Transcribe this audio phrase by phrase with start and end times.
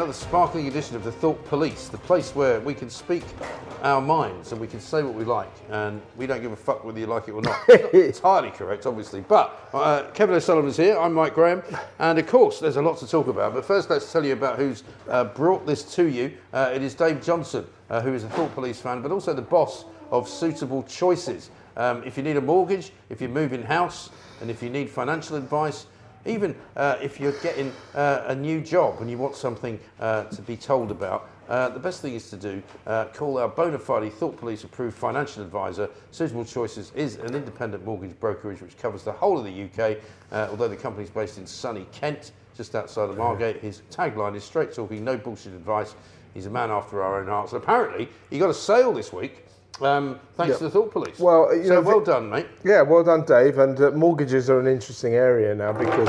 [0.00, 3.22] another sparkling edition of the Thought Police, the place where we can speak
[3.82, 6.86] our minds and we can say what we like, and we don't give a fuck
[6.86, 7.60] whether you like it or not.
[7.68, 11.62] It's not entirely correct, obviously, but uh, Kevin O'Sullivan's here, I'm Mike Graham,
[11.98, 13.52] and of course, there's a lot to talk about.
[13.52, 16.32] But first, let's tell you about who's uh, brought this to you.
[16.54, 19.42] Uh, it is Dave Johnson, uh, who is a Thought Police fan, but also the
[19.42, 21.50] boss of Suitable Choices.
[21.76, 24.08] Um, if you need a mortgage, if you're moving house,
[24.40, 25.84] and if you need financial advice,
[26.26, 30.42] even uh, if you're getting uh, a new job and you want something uh, to
[30.42, 34.12] be told about, uh, the best thing is to do uh, call our bona fide
[34.12, 35.90] Thought Police approved financial advisor.
[36.12, 39.98] Suitable Choices is an independent mortgage brokerage which covers the whole of the UK,
[40.30, 43.56] uh, although the company is based in sunny Kent, just outside of Margate.
[43.56, 45.94] His tagline is straight talking, no bullshit advice.
[46.34, 47.52] He's a man after our own hearts.
[47.52, 49.44] Apparently, he got a sale this week.
[49.82, 50.58] Um, thanks Yeah.
[50.58, 51.18] to the Thought Police.
[51.18, 52.46] Well, so know, well done, mate.
[52.64, 53.58] Yeah, well done, Dave.
[53.58, 56.08] And uh, mortgages are an interesting area now because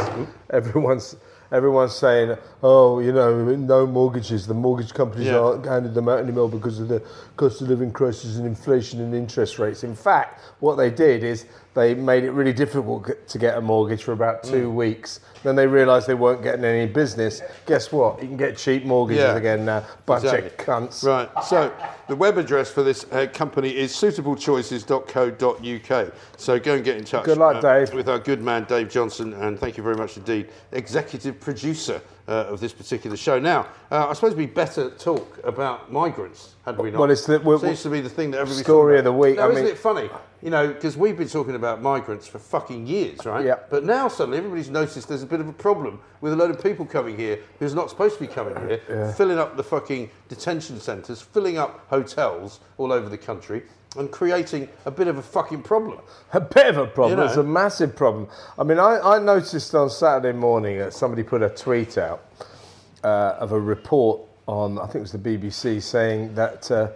[0.50, 1.16] everyone's
[1.54, 4.48] everyone's saying, oh, you know, no mortgages.
[4.48, 5.40] The mortgage companies Yeah.
[5.40, 7.02] aren't handing them out anymore because of the
[7.36, 9.84] cost of living crisis and inflation and interest rates.
[9.84, 14.04] In fact, what they did is they made it really difficult to get a mortgage
[14.04, 14.74] for about two Mm.
[14.74, 15.22] weeks.
[15.44, 17.42] Then they realised they weren't getting any business.
[17.66, 18.22] Guess what?
[18.22, 19.36] You can get cheap mortgages Yeah.
[19.38, 19.84] again now.
[20.06, 20.50] Bunch Exactly.
[20.50, 21.04] of cunts.
[21.08, 21.30] Right.
[21.46, 21.72] So
[22.08, 26.12] the web address for this uh, company is suitablechoices.co.uk.
[26.38, 27.24] So go and get in touch.
[27.26, 27.94] Good luck, uh, Dave.
[27.94, 32.46] With our good man Dave Johnson, and thank you very much indeed, executive producer uh,
[32.50, 33.40] of this particular show.
[33.40, 37.00] Now, uh, I suppose we better talk about migrants, had we not?
[37.00, 39.38] Well, it's the- we're- seems to be the thing that everybody's Story of the week,
[39.38, 40.10] Now, I isn't mean- it funny?
[40.42, 43.46] You know, because we've been talking about migrants for fucking years, right?
[43.46, 43.60] Yeah.
[43.70, 46.64] But now suddenly everybody's noticed there's a bit of a problem with a load of
[46.64, 50.80] people coming here who's not supposed to be coming here, filling up the fucking detention
[50.80, 53.62] centres, filling up hotels all over the country,
[53.98, 56.00] and creating a bit of a fucking problem.
[56.34, 57.12] A bit of a problem.
[57.12, 57.30] You know.
[57.30, 58.28] It's a massive problem.
[58.58, 62.26] I mean, I, I noticed on Saturday morning that somebody put a tweet out
[63.04, 66.90] uh, of a report on, I think it was the BBC, saying that uh,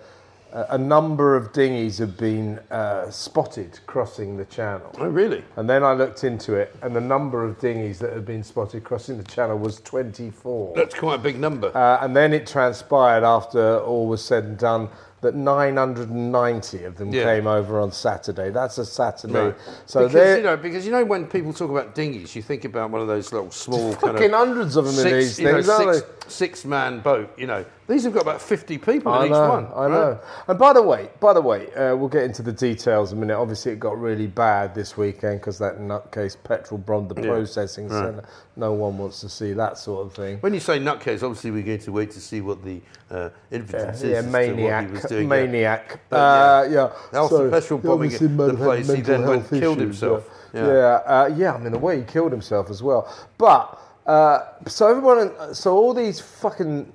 [0.55, 4.89] a number of dinghies have been uh, spotted crossing the channel.
[4.99, 5.43] Oh, really?
[5.57, 8.85] And then I looked into it, and the number of dinghies that had been spotted
[8.85, 10.73] crossing the channel was 24.
[10.75, 11.75] That's quite a big number.
[11.75, 14.89] Uh, and then it transpired after all was said and done
[15.21, 17.23] that 990 of them Yeah.
[17.23, 18.49] came over on Saturday.
[18.51, 19.47] That's a Saturday.
[19.47, 19.55] Right.
[19.85, 22.91] So because, you know, because you know when people talk about dinghies, you think about
[22.91, 25.45] one of those little small kind fucking of hundreds of them in six, these you
[25.45, 27.33] know, things, aren't six, six man boat.
[27.37, 29.65] You know, these have got about fifty people I in know, each one.
[29.67, 29.91] I right?
[29.91, 30.19] know.
[30.47, 33.21] And by the way, by the way, uh, we'll get into the details in a
[33.21, 33.37] minute.
[33.37, 38.25] Obviously, it got really bad this weekend because that nutcase petrol bombed the processing centre.
[38.57, 40.37] No one wants to see that sort of thing.
[40.39, 42.81] When you say nutcase, obviously we're going to wait to see what the
[43.11, 45.23] uh, evidence yeah, is as to what he was maniac, yeah.
[45.23, 45.99] maniac.
[46.09, 47.19] But, uh, yeah.
[47.19, 50.29] After So, petrol bombing the might have had place, he then went killed himself.
[50.53, 50.73] Yeah, Yeah.
[50.73, 50.73] yeah,
[51.05, 51.53] uh, yeah.
[51.53, 53.13] I mean, the way he killed himself as well.
[53.37, 56.93] But uh, so everyone, so all these fucking.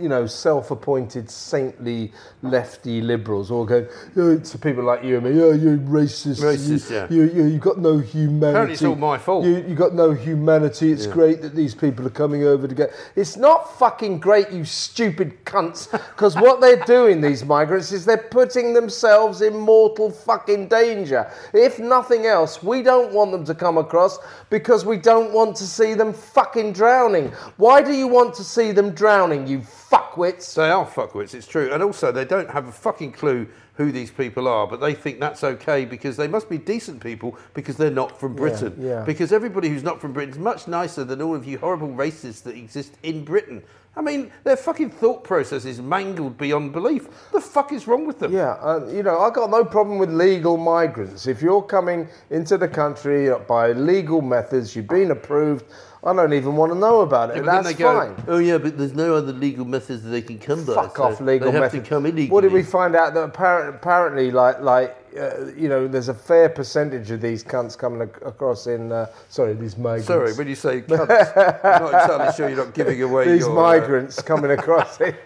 [0.00, 3.86] You know, self-appointed saintly lefty liberals all going
[4.16, 5.42] oh, to people like you and me.
[5.42, 6.40] Oh, you're racist.
[6.40, 7.06] Racist, you, yeah.
[7.10, 8.48] You, you, you got no humanity.
[8.48, 9.44] Apparently it's all my fault.
[9.44, 10.90] You, you got no humanity.
[10.90, 12.92] It's great that these people are coming over to get.
[13.14, 15.92] It's not fucking great, you stupid cunts.
[15.92, 21.30] Because what they're doing, these migrants, is they're putting themselves in mortal fucking danger.
[21.52, 24.18] If nothing else, we don't want them to come across
[24.48, 27.28] because we don't want to see them fucking drowning.
[27.58, 30.54] Why do you want to see them drowning, you fuckwits?
[30.54, 31.72] They are fuckwits, it's true.
[31.72, 35.20] And also, they don't have a fucking clue who these people are, but they think
[35.20, 38.74] that's okay because they must be decent people because they're not from Britain.
[38.78, 39.04] yeah.
[39.04, 42.42] Because everybody who's not from Britain is much nicer than all of you horrible racists
[42.42, 43.62] that exist in Britain.
[43.98, 47.08] I mean, their fucking thought process is mangled beyond belief.
[47.32, 48.32] The fuck is wrong with them?
[48.32, 51.26] Yeah, uh, you know, I've got no problem with legal migrants.
[51.26, 55.64] If you're coming into the country by legal methods, you've been approved,
[56.04, 57.38] I don't even want to know about it.
[57.38, 58.24] Yeah, That's go, fine.
[58.28, 60.74] oh yeah, but there's no other legal methods that they can come by.
[60.74, 61.82] Fuck so off legal they have method.
[61.82, 62.30] to come illegally.
[62.30, 66.14] What did we find out that apparently, apparently like, like uh, you know, there's a
[66.14, 70.06] fair percentage of these cunts coming ac- across in, uh, sorry, these migrants.
[70.06, 73.50] Sorry, when you say cunts, I'm not entirely sure you're not giving away these your...
[73.50, 75.16] uh, migrants coming across it.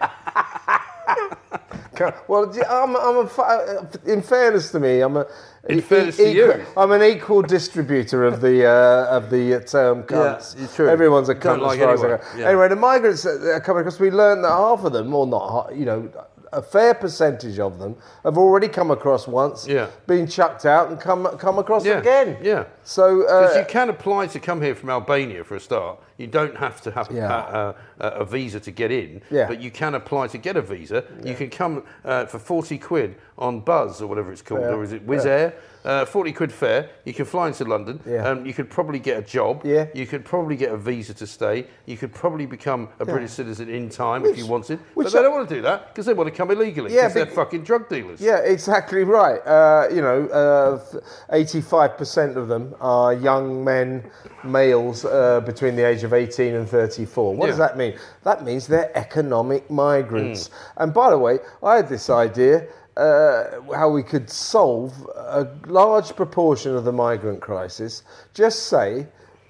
[2.27, 5.27] well, I'm, I'm a, in fairness to me, I'm a.
[5.69, 6.65] In e- fairness to equal- you.
[6.75, 10.61] I'm an equal distributor of the uh, of the uh, term Yeah, cunts.
[10.61, 10.89] it's true.
[10.89, 12.37] Everyone's a Don't cunt like as far as I anyone, go.
[12.39, 12.47] yeah.
[12.49, 15.85] Anyway, the migrants are coming across, we learned that half of them, or not, you
[15.85, 16.09] know,
[16.53, 19.87] a fair percentage of them have already come across once, Yeah.
[20.07, 22.37] been chucked out, and come come across Yeah, again.
[22.41, 22.65] yeah.
[22.83, 25.99] So Because uh, you can apply to come here from Albania for a start.
[26.17, 27.73] You don't have to have Yeah.
[27.99, 29.47] a, a, a visa to get in, Yeah.
[29.47, 31.03] but you can apply to get a visa.
[31.23, 34.93] You can come uh, for 40 quid on Buzz or whatever it's called, or is
[34.93, 35.53] it Wizz Air?
[35.83, 36.89] Uh, 40 quid fare.
[37.03, 37.99] You can fly into London.
[38.07, 38.25] Yeah.
[38.27, 39.61] Um, you could probably get a job.
[39.65, 39.87] Yeah.
[39.93, 41.67] You could probably get a visa to stay.
[41.85, 44.79] You could probably become a British citizen in time if you wanted.
[44.93, 46.93] which But they I- don't want to do that because they want to come illegally.
[46.93, 48.21] Yeah, because they're fucking drug dealers.
[48.21, 49.39] Yeah, exactly right.
[49.45, 50.99] Uh, you know, uh,
[51.31, 54.09] eighty-five percent of them are young men,
[54.43, 57.35] males uh, between the age of eighteen and thirty-four.
[57.35, 57.97] What does that mean?
[58.23, 60.47] That means they're economic migrants.
[60.47, 60.53] Mm.
[60.77, 62.67] And by the way, I had this idea.
[62.95, 68.03] Uh, how we could solve a large proportion of the migrant crisis.
[68.35, 69.07] Just say,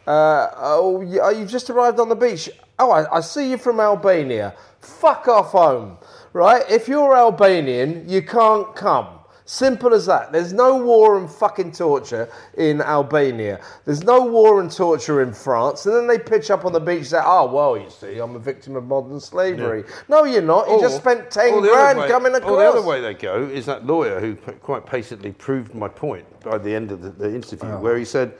[0.08, 2.50] uh, oh, oh, you've just arrived on the beach.
[2.80, 4.56] Oh, I, I see you from Albania.
[4.80, 5.98] Fuck off home,
[6.32, 6.64] right?
[6.70, 9.20] If you're Albanian, you can't come.
[9.46, 10.32] Simple as that.
[10.32, 13.60] There's no war and fucking torture in Albania.
[13.84, 15.86] There's no war and torture in France.
[15.86, 18.36] And then they pitch up on the beach and say, oh, well, you see, I'm
[18.36, 19.84] a victim of modern slavery.
[20.08, 20.70] No, you're not.
[20.70, 22.52] You just spent 10 the other grand way- coming across.
[22.52, 26.26] Or the other way they go is that lawyer who quite patiently proved my point
[26.42, 27.80] by the end of the, the interview, Oh.
[27.80, 28.34] where he said,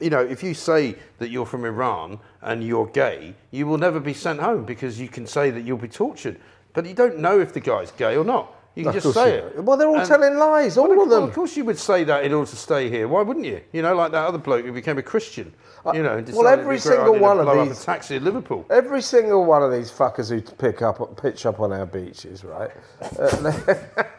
[0.00, 4.00] you know, if you say that you're from Iran and you're gay, you will never
[4.00, 6.40] be sent home because you can say that you'll be tortured.
[6.72, 8.54] But you don't know if the guy's gay or not.
[8.76, 9.64] You can Of just say it.
[9.64, 11.28] Well, they're all And- telling lies, all Well, of well, them.
[11.28, 13.08] Of course, you would say that in order to stay here.
[13.08, 13.60] Why wouldn't you?
[13.72, 15.52] You know, like that other bloke who became a Christian.
[15.92, 18.16] You know, and Uh, well, every it'd be a great single one of these- taxi
[18.16, 18.64] in Liverpool.
[18.70, 22.70] Every single one of these fuckers who pick up, pitch up on our beaches, right?
[23.18, 23.62] Uh,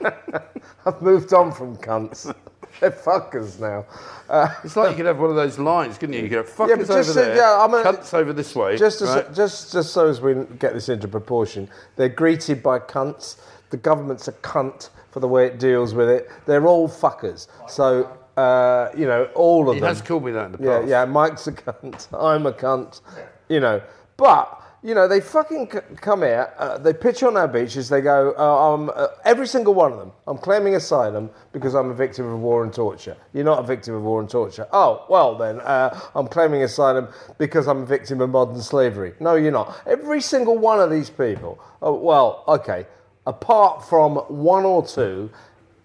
[0.85, 2.33] I've moved on from cunts.
[2.79, 3.85] They're fuckers now.
[4.29, 6.23] Uh, It's like you could have one of those lines, couldn't you?
[6.23, 8.55] You could have fuckers Yeah, but over just there, yeah, I'm a- cunts over this
[8.55, 8.77] way.
[8.77, 9.31] just, right?
[9.33, 13.35] just, just so as we get this into proportion, they're greeted by cunts.
[13.71, 16.29] The government's a cunt for the way it deals with it.
[16.45, 17.47] They're all fuckers.
[17.67, 18.05] So,
[18.37, 19.89] uh, you know, all of He them.
[19.89, 20.87] has called me that in the past.
[20.87, 22.07] yeah, yeah, Mike's a cunt.
[22.17, 23.01] I'm a cunt.
[23.49, 23.81] You know,
[24.17, 26.51] but you know they fucking come here.
[26.57, 27.89] Uh, they pitch on our beaches.
[27.89, 30.11] They go, uh, um, uh, every single one of them.
[30.27, 33.15] I'm claiming asylum because I'm a victim of war and torture.
[33.33, 34.67] You're not a victim of war and torture.
[34.71, 39.13] Oh, well then, uh, I'm claiming asylum because I'm a victim of modern slavery.
[39.19, 39.75] No, you're not.
[39.85, 41.59] Every single one of these people.
[41.81, 42.87] Oh, well, okay.
[43.31, 45.29] Apart from one or two,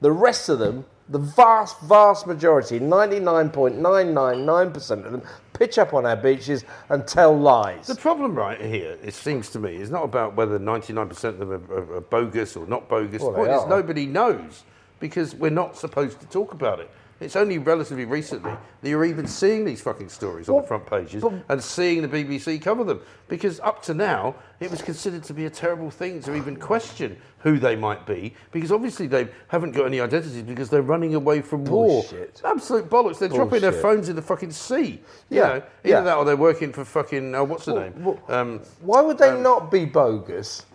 [0.01, 5.23] the rest of them, the vast, vast majority, 99.999% of them,
[5.53, 7.87] pitch up on our beaches and tell lies.
[7.87, 11.53] The problem right here, it seems to me, is not about whether 99% of them
[11.53, 13.23] are, are, are bogus or not bogus.
[13.23, 14.65] Well, the point is nobody knows
[14.99, 16.91] because we're not supposed to talk about it.
[17.19, 18.53] It's only relatively recently
[18.83, 22.61] that you're even seeing these fucking stories on the front pages and seeing the BBC
[22.61, 23.01] cover them.
[23.29, 27.17] Because up to now, it was considered to be a terrible thing to even question
[27.39, 31.41] who they might be, because obviously they haven't got any identities because they're running away
[31.41, 32.41] from Bullshit.
[32.43, 32.53] war.
[32.53, 33.19] Absolute bollocks.
[33.19, 35.01] They're dropping their phones in the fucking sea.
[35.31, 36.01] You Yeah, know, either yeah.
[36.03, 38.05] that or they're working for fucking, uh, what's the name?
[38.05, 40.67] well, um, Why would they not be bogus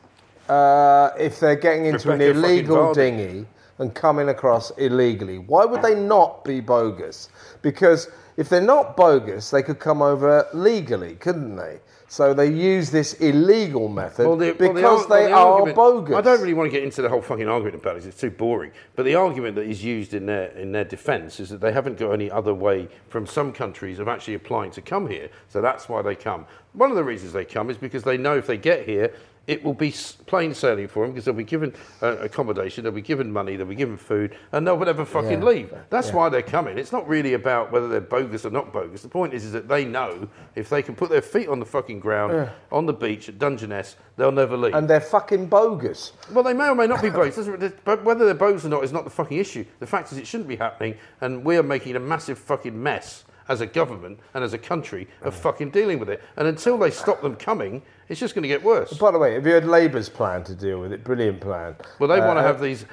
[0.49, 3.45] uh, if they're getting into Rebecca an illegal dinghy
[3.81, 5.39] and coming across illegally?
[5.39, 7.29] Why would they not be bogus?
[7.63, 11.79] Because if they're not bogus, they could come over legally, couldn't they?
[12.07, 15.71] So they use this illegal method Well, the- well, the because ar- they well, the
[15.71, 16.15] are bogus.
[16.15, 18.05] I don't really want to get into the whole fucking argument about it.
[18.05, 18.71] It's too boring.
[18.97, 21.97] But the argument that is used in their in their defence is that they haven't
[21.97, 25.29] got any other way from some countries of actually applying to come here.
[25.47, 26.45] So that's why they come.
[26.73, 29.13] One of the reasons they come is because they know if they get here,
[29.51, 29.93] it will be
[30.27, 33.67] plain sailing for them because they'll be given uh, accommodation, they'll be given money, they'll
[33.67, 35.45] be given food, and they'll never fucking Yeah.
[35.45, 35.73] leave.
[35.89, 36.77] That's why they're coming.
[36.77, 39.01] It's not really about whether they're bogus or not bogus.
[39.01, 41.65] The point is, is that they know if they can put their feet on the
[41.65, 44.73] fucking ground on the beach at Dungeness, they'll never leave.
[44.73, 46.13] And they're fucking bogus.
[46.31, 47.49] Well, they may or may not be bogus.
[47.83, 49.65] But whether they're bogus or not is not the fucking issue.
[49.79, 53.25] The fact is, it shouldn't be happening, and we are making a massive fucking mess
[53.51, 56.21] as a government and as a country of fucking dealing with it.
[56.37, 58.93] And until they stop them coming, it's just going to get worse.
[58.93, 61.03] By the way, have you heard Labour's plan to deal with it?
[61.03, 61.75] Brilliant plan.
[61.99, 62.85] Well, they want to Uh, have these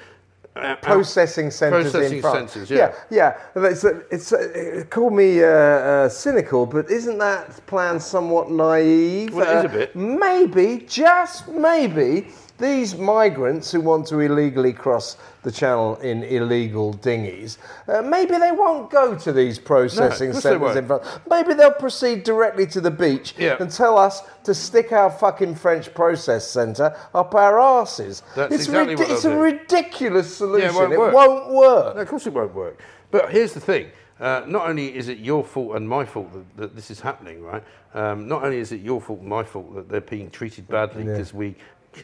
[0.57, 2.53] uh, processing centres Processing in France.
[2.53, 2.93] centres, yeah.
[3.11, 3.69] yeah, yeah.
[3.69, 9.33] It's, it's, uh, call me uh, uh, cynical, but isn't that plan somewhat naive?
[9.33, 9.95] Well, it is a bit.
[9.95, 12.27] Maybe, just maybe,
[12.59, 18.53] these migrants who want to illegally cross the channel in illegal dinghies, uh, maybe they
[18.53, 21.07] won't go to these processing they centres in France.
[21.31, 23.57] Maybe they'll proceed directly to the beach Yeah.
[23.61, 28.23] and tell us to stick our fucking French process centre up our arses.
[28.35, 29.43] That's it's exactly what it's they'll a do.
[29.43, 30.75] ridiculous solution.
[30.75, 31.15] won't it work.
[31.15, 31.95] won't work.
[31.97, 32.81] No, of course it won't work.
[33.11, 33.91] But here's the thing.
[34.21, 37.41] Uh, not only is it your fault and my fault that, that this is happening,
[37.43, 37.63] right?
[37.95, 41.05] Um, not only is it your fault and my fault that they're being treated badly
[41.05, 41.55] because we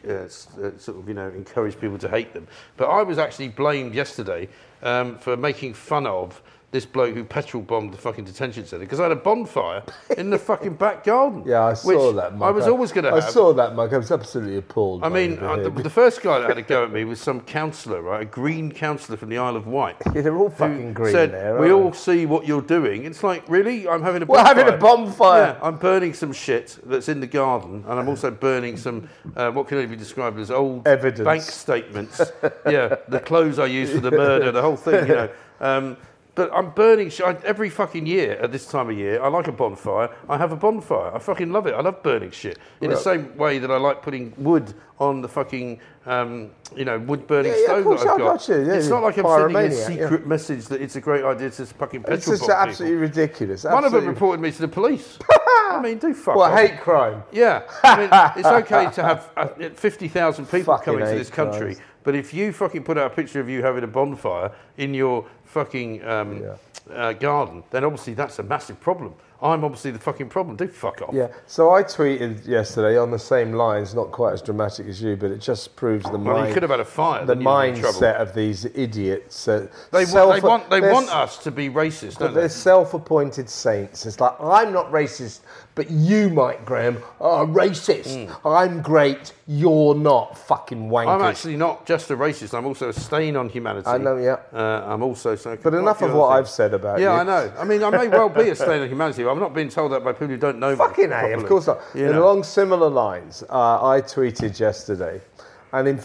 [0.07, 2.47] uh, uh, sort of, you know, encourage people to hate them.
[2.77, 4.49] But I was actually blamed yesterday
[4.81, 6.41] um, for making fun of
[6.75, 9.81] this bloke who petrol bombed the fucking detention centre because I had a bonfire
[10.17, 11.43] in the fucking back garden.
[11.55, 12.35] Yeah, I saw that.
[12.35, 12.47] Mike.
[12.47, 13.93] I was always going to I saw that, Mike.
[13.93, 15.03] I was absolutely appalled.
[15.03, 17.21] I mean, the uh, the, the first guy that had a go at me was
[17.21, 18.23] some councillor, right?
[18.23, 19.95] A green councillor from the Isle of Wight.
[20.15, 21.59] Yeah, they're all fucking green said, there.
[21.59, 23.05] We all see what you're doing.
[23.05, 23.87] It's like, really?
[23.87, 24.55] I'm having a We're bonfire.
[24.55, 25.57] having a bonfire.
[25.59, 29.51] Yeah, I'm burning some shit that's in the garden, and I'm also burning some, uh,
[29.51, 31.25] what can only be described as old Evidence.
[31.25, 32.21] bank statements.
[32.65, 35.29] yeah, the clothes I used for the murder, the whole thing, you know.
[35.59, 35.97] Um,
[36.35, 39.21] but I'm burning shit I- every fucking year at this time of year.
[39.23, 40.09] I like a bonfire.
[40.29, 41.15] I have a bonfire.
[41.15, 41.73] I fucking love it.
[41.73, 42.59] I love burning shit.
[42.81, 46.99] In the same way that I like putting wood on the fucking, um, you know,
[46.99, 48.19] wood burning Yeah, yeah, stove that I've got.
[48.19, 48.47] got.
[48.49, 51.65] Yeah, it's not like I'm sending a secret message that it's a great idea to
[51.65, 52.69] fucking petrol It's just bomb people.
[52.69, 53.63] absolutely ridiculous.
[53.63, 55.17] One of them reported me to the police.
[55.67, 56.59] I mean, do fuck Well, off.
[56.59, 57.23] hate crime?
[57.31, 61.75] Yeah, I mean, it's okay to have uh, 50,000 people Fucking coming to this country.
[62.05, 65.25] But if you fucking put out a picture of you having a bonfire in your
[65.43, 66.43] fucking um,
[66.91, 69.13] uh, garden, then obviously that's a massive problem.
[69.41, 70.55] I'm obviously the fucking problem.
[70.55, 71.13] Do fuck off.
[71.13, 71.27] Yeah.
[71.45, 75.29] So I tweeted yesterday on the same lines, not quite as dramatic as you, but
[75.29, 77.25] it just proves the Well, you could have had a fire.
[77.25, 79.47] the then you'd be mindset of these idiots.
[79.47, 82.49] Uh, They, want, self- they want, they want us to be racist, But don't they're
[82.49, 84.05] self-appointed saints.
[84.05, 85.41] It's like I'm not racist,
[85.75, 88.33] but you, Mike Graham, are racist.
[88.45, 89.33] I'm great.
[89.45, 90.37] You're not.
[90.37, 91.07] Fucking wankers.
[91.15, 92.57] I'm actually not just a racist.
[92.57, 93.87] I'm also a stain on humanity.
[93.87, 94.37] I know, yeah.
[94.53, 95.57] Uh, I'm also so.
[95.61, 97.19] But enough of what I've said about Yeah, you.
[97.19, 97.53] I know.
[97.59, 99.23] I mean, I may well be a stain on humanity.
[99.23, 100.77] but I'm not being told that by people who don't know me.
[100.77, 101.81] Fucking A, of course not.
[101.93, 102.23] You know.
[102.23, 105.21] along similar lines, uh, I tweeted yesterday,
[105.75, 106.01] and in,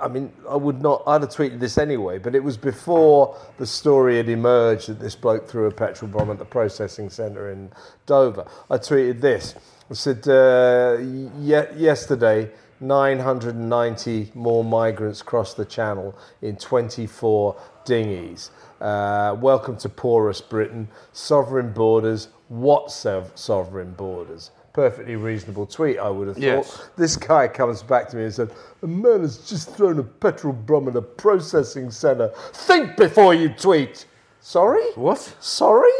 [0.00, 3.66] I mean, I would not, I'd have tweeted this anyway, but it was before the
[3.66, 7.70] story had emerged that this bloke threw a petrol bomb at the processing centre in
[8.06, 8.44] Dover.
[8.68, 9.54] I tweeted this.
[9.88, 12.50] I said, uh, ye- yesterday,
[12.80, 18.50] 990 more migrants crossed the channel in 24 dinghies.
[18.80, 20.88] Uh, welcome to porous Britain.
[21.12, 22.28] Sovereign borders.
[22.48, 24.50] What sov- sovereign borders?
[24.72, 26.42] Perfectly reasonable tweet, I would have thought.
[26.42, 26.88] Yes.
[26.96, 28.50] This guy comes back to me and said,
[28.82, 32.32] A man has just thrown a petrol bomb in a processing centre.
[32.54, 34.06] Think before you tweet.
[34.40, 34.82] Sorry?
[34.94, 35.18] What?
[35.40, 35.90] Sorry?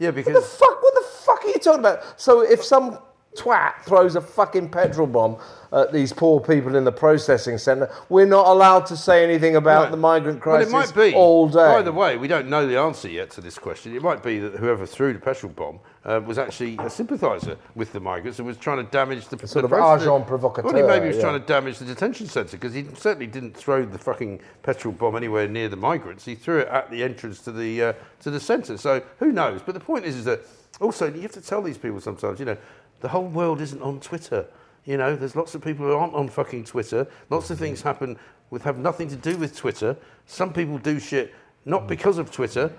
[0.00, 0.82] Yeah, What the because fuck?
[0.82, 2.20] What the fuck are you talking about?
[2.20, 2.98] So if some
[3.36, 5.36] twat throws a fucking petrol bomb
[5.72, 9.90] at these poor people in the processing centre, we're not allowed to say anything about
[9.90, 11.14] the migrant Well, crisis it might be.
[11.14, 11.56] all day.
[11.58, 13.94] By the way, we don't know the answer yet to this question.
[13.94, 17.92] It might be that whoever threw the petrol bomb uh, was actually a sympathiser with
[17.92, 20.82] the migrants and was trying to damage the sort the of agent provocateur, Well, he
[20.82, 21.22] maybe was yeah.
[21.22, 25.16] trying to damage the detention centre because he certainly didn't throw the fucking petrol bomb
[25.16, 26.24] anywhere near the migrants.
[26.24, 28.78] He threw it at the entrance to the uh, to the centre.
[28.78, 29.60] So who knows?
[29.60, 30.40] But the point is, is that
[30.80, 32.38] also you have to tell these people sometimes.
[32.40, 32.56] You know,
[33.00, 34.46] the whole world isn't on Twitter.
[34.84, 37.06] You know, there's lots of people who aren't on fucking Twitter.
[37.30, 38.18] Lots of things happen
[38.50, 39.96] with have nothing to do with Twitter.
[40.26, 42.72] Some people do shit not because of Twitter,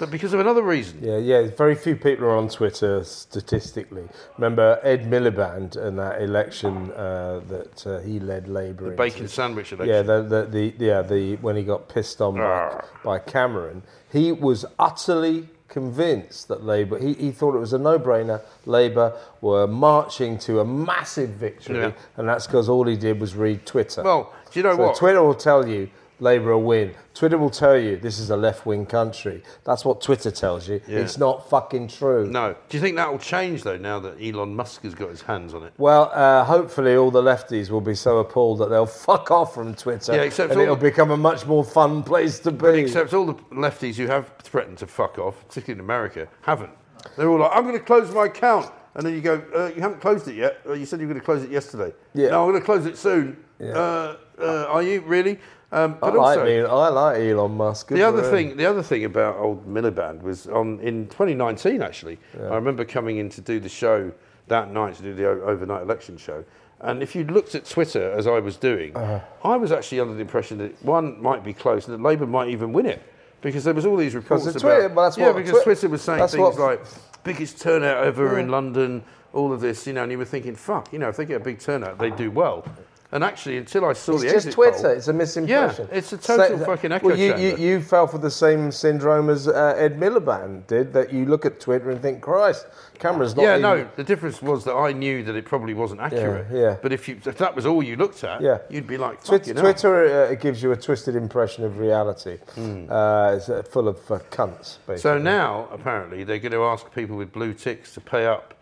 [0.00, 0.98] but because of another reason.
[1.02, 1.48] Yeah, yeah.
[1.56, 4.08] Very few people are on Twitter statistically.
[4.36, 8.96] Remember Ed Miliband and that election uh, that uh, he led Labour into.
[8.96, 9.94] Bacon sandwich election.
[9.94, 12.84] Yeah, the, the, the, yeah, the when he got pissed on by, Ah.
[13.04, 13.82] by Cameron,
[14.12, 16.98] he was utterly convinced that Labour.
[16.98, 18.40] He, he thought it was a no-brainer.
[18.66, 21.92] Labour were marching to a massive victory, Yeah.
[22.16, 24.02] and that's because all he did was read Twitter.
[24.02, 24.96] Well, do you know so what?
[24.96, 25.88] Twitter will tell you
[26.20, 26.94] Labour will win.
[27.14, 29.42] Twitter will tell you this is a left-wing country.
[29.64, 30.80] That's what Twitter tells you.
[30.88, 30.98] Yeah.
[31.00, 32.26] It's not fucking true.
[32.28, 32.54] no.
[32.68, 35.54] Do you think that will change though now that Elon Musk has got his hands
[35.54, 35.72] on it?
[35.78, 39.74] Well, uh, hopefully all the lefties will be so appalled that they'll fuck off from
[39.74, 42.68] Twitter, Yeah, except and it'll the- become a much more fun place to be.
[42.80, 46.70] Except all the lefties who have threatened to fuck off, particularly in America, haven't.
[47.16, 48.70] They're all like, I'm going to close my account.
[48.94, 50.58] And then you go, uh, you haven't closed it yet.
[50.66, 51.94] Uh, you said you were going to close it yesterday.
[52.14, 52.30] Yeah.
[52.30, 53.36] No, I'm going to close it soon.
[53.60, 53.68] Yeah.
[53.78, 55.38] Uh, uh, are you really?
[55.70, 56.60] Um, I like also, me.
[56.62, 57.88] I like Elon Musk.
[57.88, 61.82] The other thing, the other thing about old Miliband was on in 2019.
[61.82, 64.10] Actually, I remember coming in to do the show
[64.46, 66.42] that night to do the overnight election show.
[66.80, 69.20] And if you looked at Twitter as I was doing, Uh-huh.
[69.44, 72.48] I was actually under the impression that one might be close and that Labour might
[72.50, 73.02] even win it
[73.42, 75.88] because there was all these reports about Twitter, well, that's yeah what because Twi- Twitter
[75.88, 76.80] was saying things what- like
[77.24, 79.02] biggest turnout ever in London,
[79.34, 81.40] all of this, you know, and you were thinking, fuck, you know, if they get
[81.42, 82.64] a big turnout, they do well.
[83.10, 84.14] And actually, until I saw.
[84.14, 84.82] It's the just Twitter.
[84.82, 85.48] poll- It's a misimpression.
[85.78, 89.30] Yeah, it's a total fucking echo Well, you, you, you fell for the same syndrome
[89.30, 90.92] as uh, Ed Miliband did.
[90.92, 92.66] That you look at Twitter and think, Christ,
[92.98, 93.42] camera's not.
[93.44, 93.88] Yeah, even- no.
[93.96, 96.48] The difference was that I knew that it probably wasn't accurate.
[96.52, 96.76] yeah.
[96.82, 98.58] But if, you, if that was all you looked at, Yeah.
[98.68, 99.54] you'd be like, Twitter.
[99.54, 102.36] Twitter uh, gives you a twisted impression of reality.
[102.58, 104.98] Uh, it's uh, full of uh, cunts, basically.
[104.98, 108.52] So now, apparently, they're going to ask people with blue ticks to pay up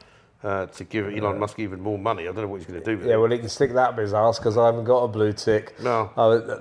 [0.46, 2.22] uh, to give Elon Musk even more money.
[2.22, 3.16] I don't know what he's going to do with Yeah, it.
[3.18, 5.74] well, he can stick that up his ass because I haven't got a blue tick.
[5.80, 6.10] No.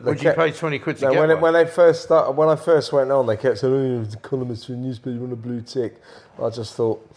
[0.03, 1.37] Would you pay 20 quid to No, get when, one?
[1.37, 4.01] it, when they first started, when I first went on, they kept saying, "Oh, you're
[4.01, 6.01] a columnist for a newspaper, you want a blue tick."
[6.41, 7.07] I just thought,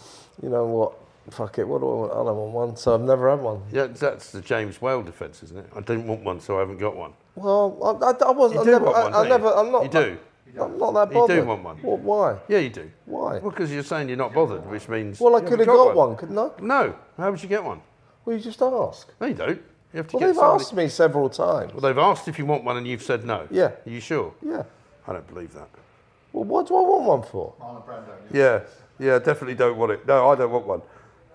[0.42, 0.92] you know what?
[1.30, 1.66] Fuck it.
[1.68, 2.12] What do I want?
[2.12, 3.62] I don't want one, so I've never had one.
[3.72, 5.66] yeah, that's the James Whale defence, isn't it?
[5.74, 7.12] I didn't want one, so I haven't got one.
[7.34, 8.56] Well, I, I, I wasn't.
[8.56, 8.84] You I do never.
[8.86, 9.54] want one, I don't never.
[9.56, 9.82] I'm not.
[9.84, 10.18] You do?
[10.60, 11.36] I'm not that bothered.
[11.36, 11.78] You do want one?
[11.82, 12.38] Well, why?
[12.48, 12.90] Yeah, you do.
[13.04, 13.38] Why?
[13.38, 15.20] Well, because you're saying you're not bothered, which means.
[15.20, 16.16] Well, I could have haven't got one.
[16.16, 16.50] couldn't I?
[16.60, 16.94] No.
[17.16, 17.80] How would you get one?
[18.24, 19.08] Well, you just ask.
[19.20, 19.60] No, you don't.
[19.92, 20.62] You have to Well, get they've somebody.
[20.64, 21.72] asked me several times.
[21.72, 23.46] Well, they've asked if you want one and you've said no.
[23.50, 23.64] Yeah.
[23.66, 24.34] Are you sure?
[24.44, 24.64] Yeah.
[25.06, 25.68] I don't believe that.
[26.32, 27.54] Well, what do I want one for?
[28.32, 28.60] Yeah.
[28.98, 30.06] Yeah, definitely don't want it.
[30.06, 30.82] No, I don't want one.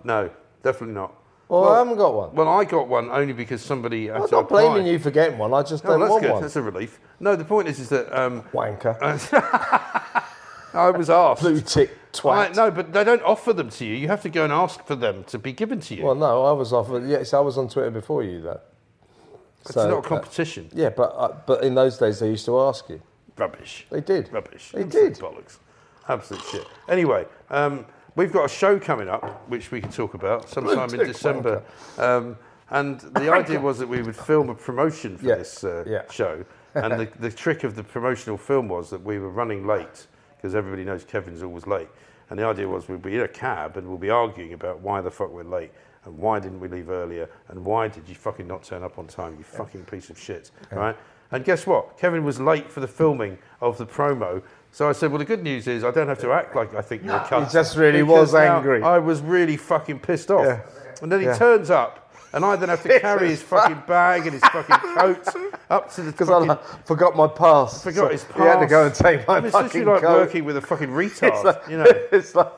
[0.03, 0.29] No,
[0.62, 1.13] definitely not.
[1.62, 2.34] Well, I haven't got one.
[2.34, 5.54] Well, I got one only because somebody I'm not blaming you for getting one.
[5.54, 6.32] I just Oh, don't that's want good.
[6.32, 6.42] one.
[6.42, 7.00] That's a relief.
[7.20, 8.98] No, the point is, is that um, Wanker.
[10.74, 11.42] I was asked.
[11.42, 11.92] Blue tick
[12.26, 13.96] I, no, but they don't offer them to you.
[13.96, 16.04] You have to go and ask for them to be given to you.
[16.04, 17.08] Well, no, I was offered.
[17.08, 18.62] Yes, I was on Twitter before you, though.
[19.62, 20.70] it's so, not a uh, competition.
[20.74, 23.02] Yeah, but uh, but in those days they used to ask you.
[23.38, 23.88] Rubbish.
[23.90, 24.32] They did.
[24.32, 24.72] Rubbish.
[24.72, 25.24] They Absolute did.
[25.24, 25.58] Bollocks.
[26.08, 26.68] Absolute shit.
[26.88, 31.08] Anyway, um, we've got a show coming up which we can talk about sometime in
[31.08, 31.63] December.
[31.98, 32.38] Um,
[32.70, 36.03] and the idea was that we would film a promotion for Yeah, this uh, yeah.
[36.12, 36.43] show.
[36.74, 40.55] And the, the trick of the promotional film was that we were running late because
[40.55, 41.89] everybody knows Kevin's always late.
[42.29, 45.01] And the idea was we'd be in a cab and we'll be arguing about why
[45.01, 45.72] the fuck we're late
[46.05, 49.08] and why didn't we leave earlier and why did you fucking not turn up on
[49.08, 50.98] time, you fucking piece of shit, right?
[51.32, 51.98] And guess what?
[51.98, 54.43] Kevin was late for the filming of the promo.
[54.74, 56.82] So I said, well, the good news is I don't have to act like I
[56.82, 57.46] think you're a cunt.
[57.48, 58.82] He just really was angry.
[58.82, 60.46] I was really fucking pissed off.
[60.46, 60.62] Yeah.
[61.01, 61.38] And then he Yeah.
[61.38, 65.27] turns up, and I then have to carry his fucking bag and his fucking coat
[65.70, 66.30] up to the Because.
[66.32, 67.84] I like, forgot my pass.
[67.84, 70.01] Forgot so his He had to go and take my I mean, it's fucking like
[70.01, 70.18] coat.
[70.22, 71.86] working with a fucking retard, It's like, you know.
[72.12, 72.51] it's like,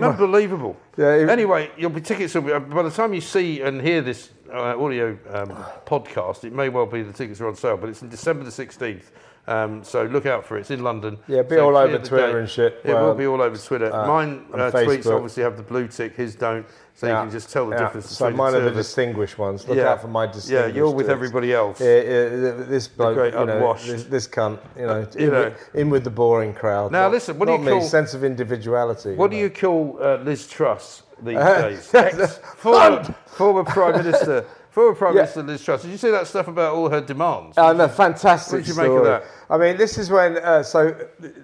[0.00, 0.76] Unbelievable.
[0.96, 4.00] Yeah, it- anyway, you'll be tickets will be by the time you see and hear
[4.02, 5.48] this uh, audio um,
[5.86, 8.50] podcast, it may well be the tickets are on sale, but it's in December the
[8.50, 9.10] sixteenth.
[9.50, 10.60] Um, so look out for it.
[10.60, 11.18] It's in London.
[11.26, 12.80] Yeah, be So all over Twitter and shit.
[12.84, 13.90] It Well, will be all over Twitter.
[13.90, 16.14] Mine uh, tweets obviously have the blue tick.
[16.14, 16.64] His don't.
[16.94, 17.84] So you can just tell the yeah.
[17.84, 19.66] difference So mine the are the distinguished ones.
[19.66, 19.88] Look Yeah.
[19.92, 20.68] out for my distinguished.
[20.68, 21.10] Yeah, you're with twits.
[21.10, 21.80] everybody else.
[21.80, 22.28] Yeah, yeah,
[22.68, 23.86] this bloke, great you know, unwashed.
[23.86, 25.44] this, this cunt, you know, You in, know.
[25.44, 26.92] With, in with the boring crowd.
[26.92, 29.14] Now Not- listen, what do you me, call- sense of individuality?
[29.14, 29.42] What do know.
[29.44, 31.94] you call uh, Liz Truss these Uh, days?
[31.94, 35.22] Ex- former, former Prime Minister, former Prime Yeah.
[35.22, 35.82] Minister Liz Truss.
[35.82, 37.56] Did you see that stuff about all her demands?
[37.58, 38.98] Oh, no, fantastic What did you make story.
[38.98, 39.24] of that?
[39.48, 40.94] I mean, this is when, uh, so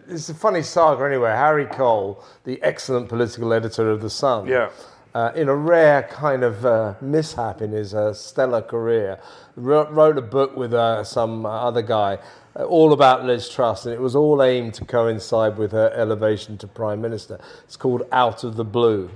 [0.08, 1.30] it's a funny saga anyway.
[1.30, 4.68] Harry Cole, the excellent political editor of The Sun, Yeah.
[5.14, 9.18] uh, in a rare kind of uh, mishap in his uh, stellar career,
[9.56, 12.18] wrote, wrote a book with uh, some other guy
[12.54, 16.56] uh, all about Liz Truss, and it was all aimed to coincide with her elevation
[16.58, 17.40] to Prime Minister.
[17.64, 19.10] It's called Out of the Blue.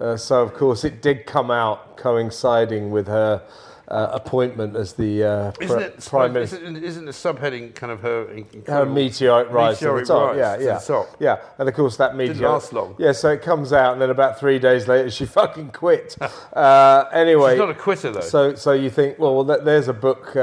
[0.00, 3.42] Uh, so, of course, it did come out coinciding with her
[3.90, 6.06] uh, appointment as the uh, Isn't it?
[6.06, 6.56] Prime Minister.
[6.56, 8.26] Isn't, isn't the subheading kind of her?
[8.66, 10.36] Her meteoric rise meteoric to the top.
[10.36, 11.16] yeah, to yeah, the top?
[11.18, 11.36] yeah.
[11.58, 12.94] And of course, that meteor last long.
[12.98, 16.16] Yeah, so it comes out, and then about three days later, she fucking quit.
[16.52, 18.20] uh, anyway, She's not a quitter though.
[18.20, 20.36] so so you think, well, well there's a book.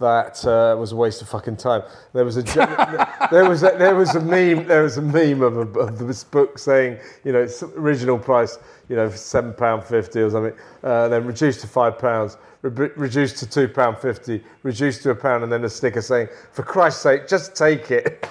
[0.00, 1.82] That uh, was a waste of fucking time.
[2.12, 2.42] There was a
[3.32, 6.22] there was a, there was a meme there was a meme of, a, of this
[6.22, 8.58] book saying you know its original price
[8.88, 13.38] you know seven pound fifty or something, uh, then reduced to five pounds, re- reduced
[13.38, 17.02] to two pound fifty, reduced to a pound, and then a sticker saying for Christ's
[17.02, 18.24] sake just take it.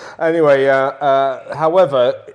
[0.18, 2.34] anyway, uh, uh, however.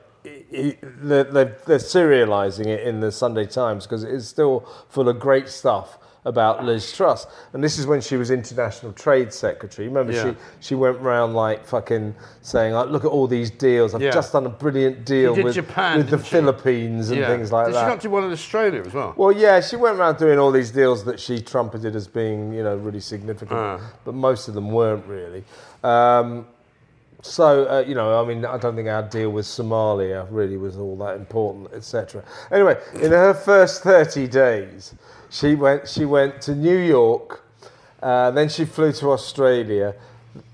[0.54, 5.98] They're, serialising it in the Sunday Times because it is still full of great stuff
[6.26, 7.28] about Liz Truss.
[7.54, 9.88] And this is when she was International Trade Secretary.
[9.88, 10.32] Remember, Yeah.
[10.32, 13.94] she, she went round like fucking saying, like, look at all these deals.
[13.94, 14.12] I've Yeah.
[14.12, 16.30] just done a brilliant deal with, Japan, with the she?
[16.30, 17.28] Philippines and yeah.
[17.28, 17.80] things like Did that.
[17.82, 19.14] Did she not do one in Australia as well?
[19.18, 22.64] Well, yeah, she went around doing all these deals that she trumpeted as being, you
[22.64, 23.80] know, really significant, Ah.
[24.06, 25.44] but most of them weren't really.
[25.84, 26.48] Um,
[27.22, 30.78] so, uh, you know, I mean, I don't think our deal with Somalia really was
[30.78, 32.22] all that important, etc.
[32.52, 34.94] Anyway, in her first 30 days,
[35.34, 37.44] she went, she went to New York,
[38.04, 39.96] uh, then she flew to Australia,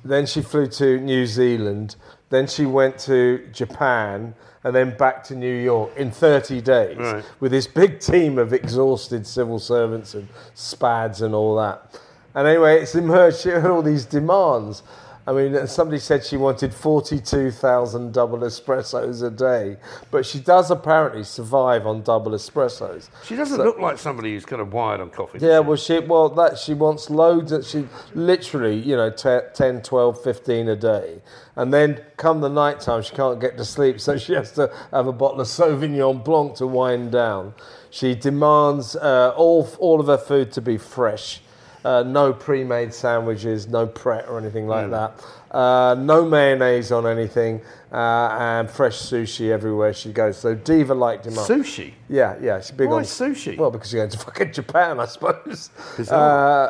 [0.06, 1.98] then she flew to New Zealand,
[2.30, 7.24] then she went to Japan, and then back to New York in 30 days Right.
[7.42, 12.00] with this big team of exhausted civil servants and spads and all that.
[12.34, 14.82] And anyway, it's emerged, she had all these demands.
[15.30, 19.78] I mean, somebody said she wanted 42,000 double espressos a day,
[20.10, 23.10] but she does apparently survive on double espressos.
[23.26, 25.38] She doesn't look like somebody who's kind of wired on coffee.
[25.40, 27.52] Yeah, well, she well that she wants loads.
[27.52, 31.22] Of, she literally, you know, te- 10, 12, 15 a day,
[31.56, 34.74] and then come the night time, she can't get to sleep, so she has to
[34.90, 37.54] have a bottle of Sauvignon Blanc to wind down.
[37.92, 41.44] She demands uh, all all of her food to be fresh.
[41.86, 44.92] Uh, no pre-made sandwiches, no pret or anything like Hmm.
[44.92, 45.12] that.
[45.52, 47.62] Uh, no mayonnaise on anything,
[47.92, 47.96] uh,
[48.40, 50.38] and fresh sushi everywhere she goes.
[50.38, 51.48] So Diva liked him up.
[51.48, 51.94] Sushi.
[52.10, 53.58] Yeah, yeah, she's big Why on sushi?
[53.58, 55.70] Well, because you're going to fucking Japan, I suppose.
[55.98, 56.16] Is Uh,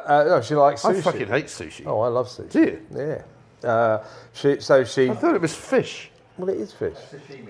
[0.06, 0.98] uh, no, she likes sushi.
[0.98, 1.84] I fucking hate sushi.
[1.88, 2.50] Oh, I love sushi.
[2.52, 2.82] Do you?
[2.96, 3.68] Yeah.
[3.70, 5.10] Uh, she, so she.
[5.10, 6.12] I thought it was fish.
[6.38, 6.96] Well, it is fish.
[7.12, 7.50] Sashimi.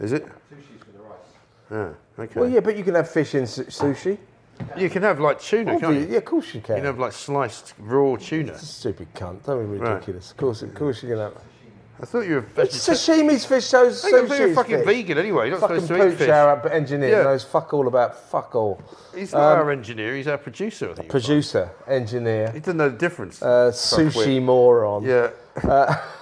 [0.00, 0.24] Is it?
[0.24, 1.92] Sushi's with the rice.
[2.18, 2.24] Yeah.
[2.24, 2.40] Okay.
[2.40, 4.18] Well, yeah, but you can have fish in su- sushi.
[4.76, 6.06] You can have like tuna, can't you?
[6.10, 6.76] yeah, of course you can.
[6.76, 8.58] You can have like sliced raw tuna.
[8.58, 9.44] Stupid cunt.
[9.44, 9.92] Don't be Right.
[9.94, 10.30] ridiculous.
[10.32, 11.32] Of course, of course you can have.
[11.98, 13.30] I thought you were a vegetarian.
[13.30, 14.84] Sashimi's fish, so I think you're sushi's fucking fish.
[14.86, 15.48] vegan anyway.
[15.48, 16.28] You're not Fucking supposed to eat pooch fish.
[16.28, 17.22] our engineer Yeah.
[17.22, 18.82] knows fuck all about fuck all.
[19.14, 20.14] He's not Um, our engineer.
[20.14, 20.90] He's our producer.
[20.90, 21.08] I think.
[21.08, 23.40] Producer, engineer, He doesn't know the difference.
[23.42, 25.04] uh, sushi moron.
[25.04, 25.30] Yeah.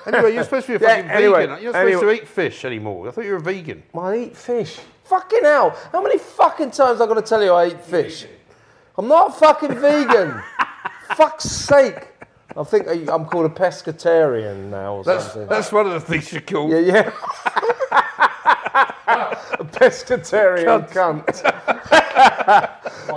[0.07, 1.63] anyway, you're supposed to be a Yeah, fucking anyway, vegan.
[1.65, 2.17] You're not supposed anyway.
[2.19, 3.09] to eat fish anymore.
[3.09, 3.83] I thought you were a vegan.
[3.99, 4.79] I eat fish.
[5.05, 5.77] Fucking hell.
[5.93, 8.27] How many fucking times i got to tell you I eat fish?
[8.97, 10.43] I'm not fucking vegan.
[11.17, 12.09] Fuck's sake.
[12.57, 15.49] I think I- I'm called a pescatarian now or That's something.
[15.49, 16.71] that's one of the things you're called.
[16.71, 17.13] yeah, yeah.
[19.59, 21.29] a pescatarian cunt.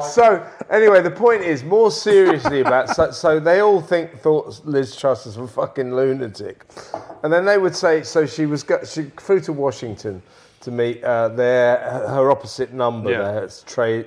[0.11, 4.95] so, anyway, the point is, more seriously about so, so they all think thought Liz
[4.95, 6.65] Truss was a fucking lunatic,
[7.23, 10.21] and then they would say so she was she flew to Washington
[10.67, 11.77] to meet uh, their
[12.09, 13.31] her opposite number, Yeah.
[13.31, 14.05] their trade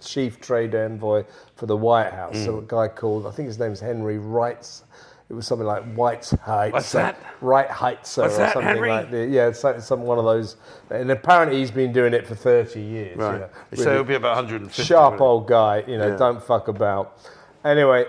[0.00, 1.24] chief trade envoy
[1.56, 4.84] for the White House, so a guy called I think his name's Henry Wrights.
[5.28, 6.72] It was something like White's Heights.
[6.72, 7.18] What's that?
[7.42, 8.88] Right Heitzer What's or that, something Henry?
[8.90, 9.28] like that.
[9.28, 10.56] Yeah, it's some, some one of those.
[10.88, 13.16] And apparently he's been doing it for 30 years.
[13.16, 13.40] you Right.
[13.40, 14.82] know, so really it'll be about 150.
[14.84, 16.16] sharp old guy, you know, Yeah.
[16.16, 17.18] don't fuck about.
[17.64, 18.06] Anyway,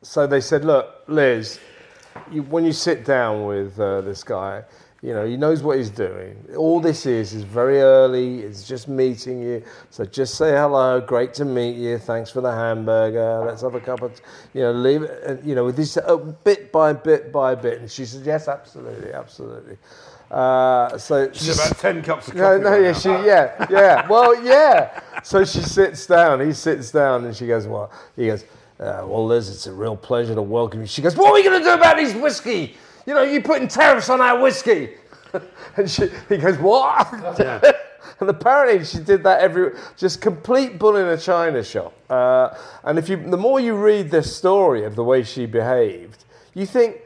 [0.00, 1.58] so they said, look, Liz,
[2.30, 4.62] you, when you sit down with uh, this guy,
[5.02, 6.36] you know, he knows what he's doing.
[6.56, 8.38] All this is is very early.
[8.40, 9.64] It's just meeting you.
[9.90, 11.00] So just say hello.
[11.00, 11.98] Great to meet you.
[11.98, 13.42] Thanks for the hamburger.
[13.44, 14.20] Let's have a cup of,
[14.54, 15.22] you know, leave it.
[15.24, 17.80] And, you know, with this uh, bit by bit by bit.
[17.80, 19.76] And she said, yes, absolutely, absolutely.
[20.30, 22.62] Uh, so She's about 10 cups of no, coffee.
[22.62, 22.98] no, right yeah, now.
[22.98, 24.08] she, yeah, yeah.
[24.08, 25.00] Well, yeah.
[25.24, 26.40] So she sits down.
[26.40, 28.44] He sits down, and she goes, "Well," he goes,
[28.80, 31.42] uh, "Well, Liz, it's a real pleasure to welcome you." She goes, "What are we
[31.42, 32.76] going to do about his whiskey?
[33.06, 34.90] You know, you're putting tariffs on our whiskey."
[35.76, 37.12] and she, he goes, "What?"
[38.20, 41.94] and apparently, she did that every, just complete bull in a china shop.
[42.10, 46.24] Uh, and if you, the more you read this story of the way she behaved,
[46.54, 46.96] you think.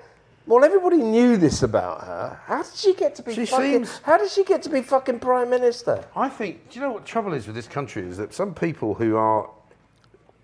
[0.48, 2.38] Well, everybody knew this about her.
[2.46, 3.84] How did she get to be She fucking?
[3.84, 6.04] seems- How did she get to be fucking prime minister?
[6.14, 8.94] I think, do you know what trouble is with this country is that some people
[8.94, 9.50] who are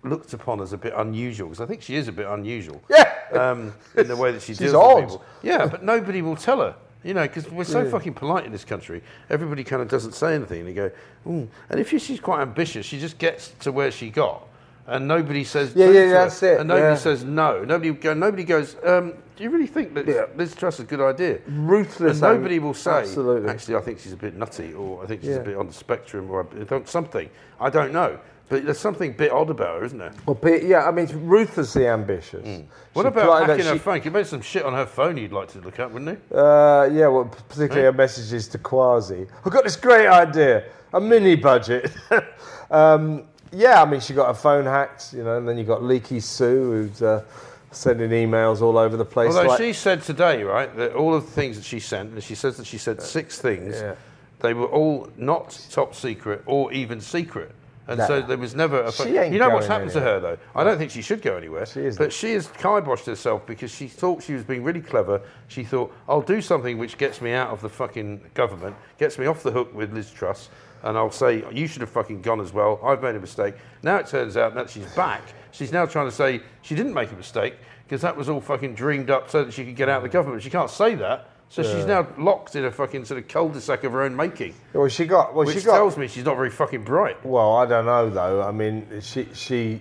[0.03, 2.81] looked upon as a bit unusual, because I think she is a bit unusual.
[2.89, 3.09] Yeah.
[3.31, 4.95] Um, in the way that she She's deals odd.
[4.95, 5.23] with people.
[5.41, 6.75] Yeah, but nobody will tell her.
[7.03, 9.03] You know, because we're so fucking polite in this country.
[9.29, 10.59] Everybody kind of doesn't say anything.
[10.61, 10.91] And They go,
[11.27, 11.49] Ooh.
[11.69, 14.47] and if she's quite ambitious, she just gets to where she got,
[14.87, 16.09] and nobody says Yeah, no yeah, her.
[16.13, 16.95] that's it, and nobody yeah.
[16.95, 17.63] says no.
[17.65, 18.13] Nobody go.
[18.13, 18.77] Nobody goes.
[18.85, 20.27] Um, do you really think that Yeah.
[20.37, 21.39] Liz Truss is a good idea?
[21.47, 22.21] Ruthless.
[22.21, 23.49] And nobody will say, Absolutely.
[23.49, 25.37] actually, I think she's a bit nutty, or I think she's Yeah.
[25.37, 26.45] a bit on the spectrum, or
[26.85, 27.29] something.
[27.59, 28.17] I don't know.
[28.49, 30.13] But there's something a bit odd about her, isn't there?
[30.25, 32.45] Well, yeah, I mean, it's ruthlessly ambitious.
[32.45, 32.65] Hmm.
[32.93, 34.01] What She about hacking her she- phone?
[34.03, 36.37] You made some shit on her phone you'd like to look at, wouldn't you?
[36.37, 39.27] Uh, yeah, well, particularly her messages to Kwasi.
[39.45, 41.91] I've got this great idea, a mini budget.
[42.71, 45.81] um, yeah, I mean, she got her phone hacked, you know, and then you got
[45.81, 47.23] Leaky Sue, who's uh,
[47.71, 49.29] sending emails all over the place.
[49.29, 52.23] Although like- she said today, right, that all of the things that she sent, and
[52.23, 53.95] she says that she said six things, yeah.
[54.41, 57.51] they were all not top secret or even secret.
[57.87, 58.07] And No.
[58.07, 58.91] so there was never a.
[58.91, 60.37] She ain't you know what's happened to her though.
[60.55, 61.65] I don't think she should go anywhere.
[61.65, 62.01] She isn't.
[62.01, 65.21] But she has kiboshed herself because she thought she was being really clever.
[65.49, 69.25] She thought I'll do something which gets me out of the fucking government, gets me
[69.25, 70.49] off the hook with Liz Truss,
[70.83, 72.79] and I'll say you should have fucking gone as well.
[72.83, 73.55] I've made a mistake.
[73.81, 75.21] Now it turns out that she's back.
[75.51, 78.75] She's now trying to say she didn't make a mistake because that was all fucking
[78.75, 80.41] dreamed up so that she could get out of the government.
[80.41, 81.27] She can't say that.
[81.53, 84.87] So she's now locked in a fucking sort of cul-de-sac of her own making, well,
[84.87, 85.35] she got.
[85.35, 85.75] Well, which she got.
[85.75, 87.23] tells me she's not very fucking bright.
[87.23, 88.41] Well, I don't know though.
[88.41, 89.79] I mean, she she,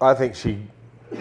[0.00, 0.62] I think she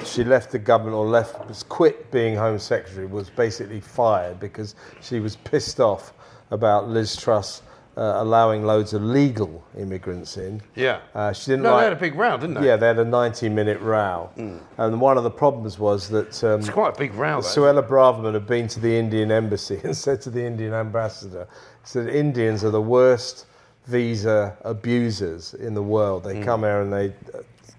[0.06, 4.76] she left the government or left was quit being Home Secretary was basically fired because
[5.02, 6.14] she was pissed off
[6.52, 7.62] about Liz Truss
[8.00, 10.62] uh, allowing loads of legal immigrants in.
[10.74, 11.02] Yeah.
[11.14, 11.82] Uh, she didn't no, like.
[11.82, 12.66] they had a big row, didn't they?
[12.66, 14.30] yeah, they had a 90-minute row,
[14.78, 17.40] and one of the problems was that um, It's quite a big row.
[17.40, 21.46] Suella Braverman had been to the Indian embassy and said to the Indian ambassador,
[21.84, 23.46] said Indians are the worst
[23.86, 26.24] visa abusers in the world.
[26.24, 27.14] They come here and they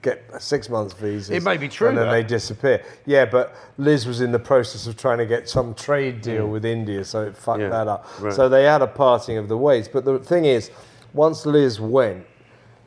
[0.02, 1.34] get a six months visa.
[1.34, 2.12] It may be true, And then though.
[2.12, 2.82] they disappear.
[3.06, 6.64] Yeah, but Liz was in the process of trying to get some trade deal with
[6.64, 8.06] India, so it fucked Yeah, that up.
[8.20, 8.32] right.
[8.32, 9.88] So they had a parting of the ways.
[9.88, 10.70] But the thing is,
[11.14, 12.26] once Liz went,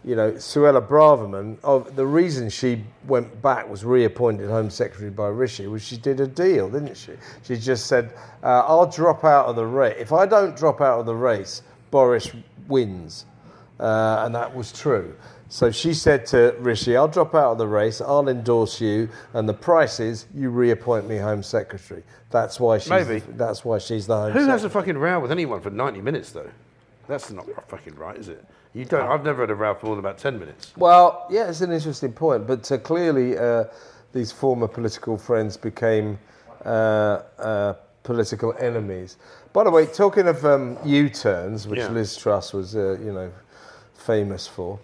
[0.05, 5.27] you know, Suella Braverman, of the reason she went back was reappointed Home Secretary by
[5.27, 7.13] Rishi, was she did a deal, didn't she?
[7.43, 8.11] She just said,
[8.43, 9.95] uh, "I'll drop out of the race.
[9.97, 12.29] If I don't drop out of the race, Boris
[12.67, 13.25] wins,"
[13.79, 15.15] uh, and that was true.
[15.53, 18.01] So she said to Rishi, "I'll drop out of the race.
[18.01, 22.89] I'll endorse you, and the price is you reappoint me Home Secretary." That's why she's
[22.89, 23.19] Maybe.
[23.37, 24.51] that's why she's the Home Who Secretary.
[24.51, 26.49] has a fucking row with anyone for 90 minutes, though?
[27.07, 28.43] That's not fucking right, is it?
[28.73, 29.07] You don't.
[29.07, 30.73] I've never had a row for more than about 10 minutes.
[30.75, 33.65] Well, yeah, it's an interesting point, but uh, clearly uh,
[34.11, 36.17] these former political friends became
[36.65, 39.17] uh, uh, political enemies.
[39.53, 41.89] By the way, talking of um, U-turns, which Yeah.
[41.89, 43.31] Liz Truss was, uh, you know,
[43.93, 44.79] famous for,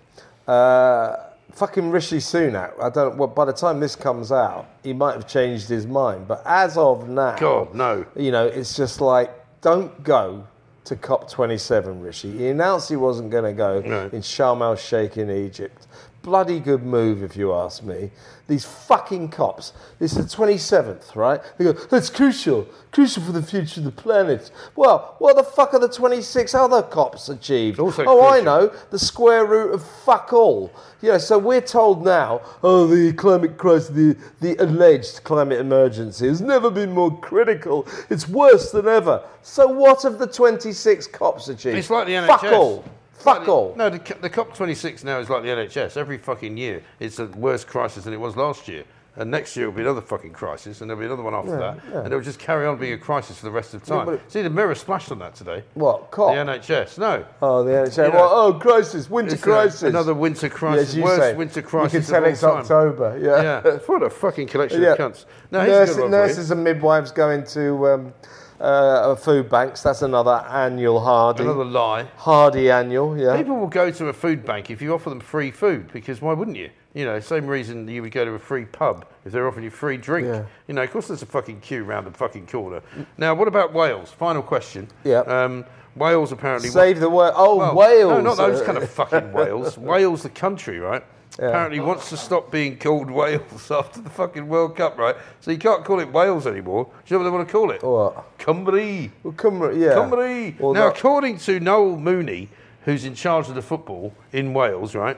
[0.49, 1.15] uh,
[1.51, 2.71] fucking Rishi Sunak.
[2.81, 3.17] I don't.
[3.17, 6.77] Well, by the time this comes out, he might have changed his mind, but as
[6.77, 8.05] of now, God, no.
[8.15, 9.29] you know, it's just like,
[9.61, 10.45] don't go
[10.85, 12.31] to COP27, Rishi.
[12.35, 14.05] He announced he wasn't going to go No.
[14.11, 15.85] in Sharm el Sheikh in Egypt.
[16.29, 18.11] Bloody good move, if you ask me.
[18.47, 19.73] These fucking cops.
[19.99, 21.41] It's the 27th, right?
[21.57, 24.51] They go, that's crucial, crucial for the future of the planet.
[24.75, 27.79] Well, what the fuck are the 26 other cops achieved?
[27.79, 30.71] Also oh, I know, the square root of fuck all.
[31.01, 36.41] Yeah, so we're told now, oh, the climate crisis, the, the alleged climate emergency has
[36.41, 37.87] never been more critical.
[38.11, 39.23] It's worse than ever.
[39.41, 41.77] So what have the 26 cops achieved?
[41.77, 42.27] It's like the NHS.
[42.27, 42.85] Fuck all.
[43.19, 43.73] Fuck the- all.
[43.77, 45.97] No, the, the COP26 now is like the NHS.
[45.97, 48.83] Every fucking year, it's a worse crisis than it was last year.
[49.15, 51.83] And next year will be another fucking crisis, and there'll be another one after that,
[51.93, 54.05] and it'll just carry on being a crisis for the rest of time.
[54.05, 55.63] but See, the mirror splashed on that today.
[55.73, 56.29] What, cop?
[56.33, 56.97] The NHS.
[56.99, 57.25] No.
[57.41, 57.97] Oh, the NHS.
[57.97, 59.81] You know, well, oh, crisis, winter It's a- crisis.
[59.83, 60.89] another winter Yeah, crisis.
[60.89, 61.33] as you worst say.
[61.35, 62.57] winter You crisis can tell of all it's time.
[62.59, 63.19] October.
[63.21, 63.61] Yeah.
[63.65, 63.77] Yeah.
[63.87, 64.93] what a fucking collection Yeah.
[64.93, 65.25] of cunts.
[65.51, 66.21] Here's a Nurses, good one for you.
[66.27, 68.13] nurses and midwives going to um,
[68.59, 69.81] uh, food banks.
[69.83, 71.43] That's another annual Hardy.
[71.43, 72.03] Another lie.
[72.17, 73.37] Hardy annual, yeah.
[73.37, 76.33] People will go to a food bank if you offer them free food because why
[76.33, 76.69] wouldn't you?
[76.93, 79.69] You know, same reason you would go to a free pub if they're offering you
[79.69, 80.27] free drink.
[80.27, 80.45] Yeah.
[80.67, 82.81] You know, of course there's a fucking queue round the fucking corner.
[83.17, 84.11] Now, what about Wales?
[84.11, 84.87] Final question.
[85.03, 85.19] Yeah.
[85.19, 86.69] Um, Wales apparently.
[86.69, 87.33] Save the world.
[87.35, 88.11] Oh, well, Wales.
[88.11, 89.77] No, not those kind of fucking Wales.
[89.77, 91.03] Wales, the country, right?
[91.47, 95.15] Apparently wants to stop being called Wales after the fucking World Cup, right?
[95.39, 96.85] So you can't call it Wales anymore.
[96.85, 97.81] Do you know what they want to call it?
[97.81, 98.37] What?
[98.39, 99.09] Cymru.
[99.23, 99.93] Well, Cymru, yeah.
[99.95, 100.59] Cymru.
[100.59, 102.49] Well, now, that- according to Noel Mooney,
[102.85, 105.17] who's in charge of the football in Wales, right?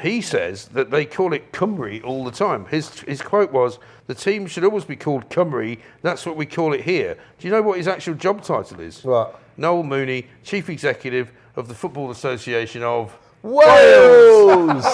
[0.00, 2.64] He says that they call it Cymru all the time.
[2.66, 5.78] His, his quote was, the team should always be called Cymru.
[6.00, 7.16] That's what we call it here.
[7.38, 9.04] Do you know what his actual job title is?
[9.04, 9.38] What?
[9.58, 14.84] Noel Mooney, Chief Executive of the Football Association of Wales.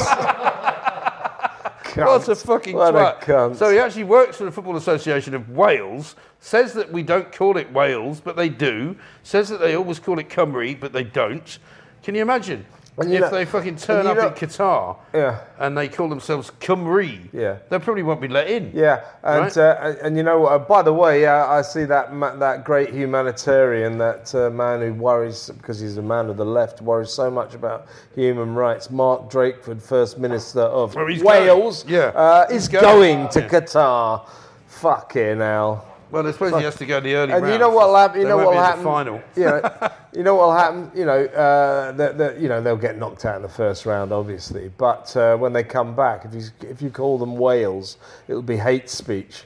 [1.97, 3.21] What a fucking What a twat.
[3.23, 3.57] cunt.
[3.57, 7.57] So he actually works for the Football Association of Wales, says that we don't call
[7.57, 11.59] it Wales, but they do, says that they always call it Cymru, but they don't.
[12.03, 12.65] Can you imagine?
[13.01, 15.37] And if know- they fucking turn up know- in Qatar Yeah.
[15.59, 17.57] and they call themselves Cymru, Yeah.
[17.69, 18.71] they probably won't be let in.
[18.75, 19.57] Yeah, and Right?
[19.57, 22.91] uh, and- you know, uh, by the way, uh, I see that ma- that great
[22.91, 27.31] humanitarian, that uh, man who worries because he's a man of the left, worries so
[27.31, 28.91] much about human rights.
[28.91, 31.95] Mark Drakeford, First Minister of Wales, going.
[31.95, 32.83] Yeah, uh, is going.
[32.83, 33.49] going, to Yeah.
[33.49, 34.23] Qatar.
[34.67, 35.85] Fucking hell.
[36.11, 38.21] Well, I suppose he has to go in the early And you know what'll happen?
[38.21, 38.85] You They know what'll happen?
[38.85, 39.23] final.
[39.37, 40.91] You know, you know what'll happen?
[40.95, 44.71] You know, uh, you know they'll get knocked out in the first round, obviously.
[44.77, 48.57] But uh, when they come back, if you if you call them Wales, it'll be
[48.57, 49.45] hate speech.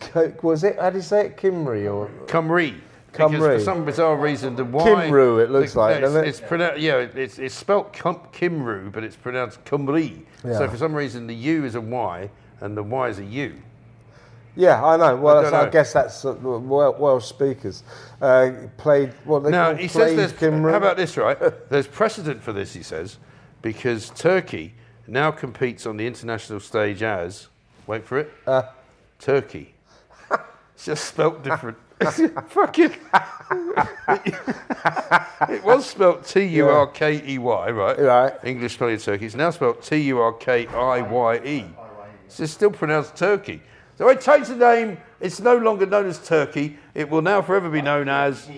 [0.00, 0.78] Co- was it?
[0.80, 1.36] How do you say it?
[1.36, 2.74] Kimry or Cymru.
[3.12, 4.82] Because for some bizarre reason, the Y.
[4.84, 8.92] Kimru, it looks the- like, no, it's, It's pronounced, yeah, it's, it's spelt Kim, Kimru,
[8.92, 10.22] but it's pronounced Cymru.
[10.42, 12.28] So for some reason, the U is a Y
[12.60, 13.54] and the Y is a U.
[14.56, 15.16] yeah, I know.
[15.16, 17.82] Well, I that's, don't I guess that's uh, Wel- Welsh speakers
[18.20, 19.12] uh, played.
[19.24, 20.32] What they Now, call he says there's.
[20.32, 20.70] Kimru.
[20.70, 21.38] How about this, right?
[21.70, 23.18] There's precedent for this, he says,
[23.62, 24.74] because Turkey
[25.06, 27.48] now competes on the international stage as.
[27.86, 28.32] Wait for it.
[28.46, 28.62] Uh.
[29.18, 29.74] Turkey.
[30.74, 31.78] It's just spelt different.
[32.48, 32.92] Fucking.
[35.48, 37.98] it was spelt T U R K E Y, right?
[37.98, 38.34] Right.
[38.44, 39.24] English spelling of Turkey.
[39.24, 41.64] It's now spelled T U R K I Y E.
[42.28, 43.62] So it's still pronounced Turkey.
[43.98, 44.98] So I changed the name.
[45.20, 46.78] It's no longer known as Turkey.
[46.94, 48.48] It will now forever be known as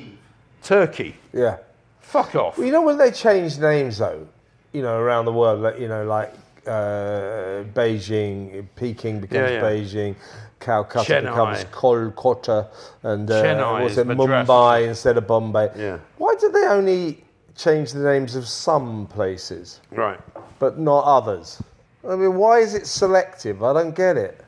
[0.63, 1.15] Turkey.
[1.33, 1.59] Yeah.
[2.01, 2.59] Fuck off.
[2.59, 4.27] Well, you know when they change names though,
[4.73, 6.33] you know around the world, like, you know like
[6.67, 9.63] uh, Beijing, Peking becomes Yeah, yeah.
[9.63, 10.17] Beijing,
[10.59, 11.23] Calcutta Chennai.
[11.23, 12.69] becomes Kolkata,
[13.03, 15.71] and uh, Chennai what's it, Mumbai instead of Bombay.
[15.77, 15.99] Yeah.
[16.17, 17.25] Why did they only
[17.57, 20.19] change the names of some places Right.
[20.59, 21.63] but not others?
[22.09, 23.63] I mean, why is it selective?
[23.63, 24.45] I don't get it.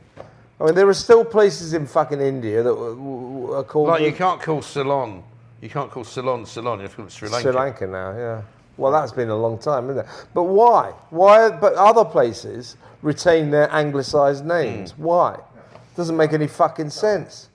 [0.61, 4.03] I mean, there are still places in fucking India that w- w- are called Like
[4.03, 5.23] you can't call Ceylon.
[5.63, 6.79] You can't call Ceylon Ceylon.
[6.79, 7.43] You have to call it Sri Lanka.
[7.43, 8.43] Sri Lanka now, yeah.
[8.77, 10.11] Well, that's been a long time, isn't it?
[10.35, 10.93] But why?
[11.11, 11.51] Why?
[11.51, 14.93] But other places retain their anglicised names.
[14.93, 15.03] Hmm.
[15.03, 15.39] Why?
[15.97, 17.49] Doesn't make any fucking sense.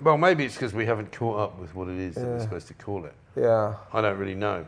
[0.00, 2.66] Well, maybe it's because we haven't caught up with what it is that we're supposed
[2.68, 3.14] to call it.
[3.36, 3.74] Yeah.
[3.92, 4.66] I don't really know.